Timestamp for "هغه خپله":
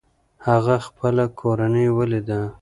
0.47-1.25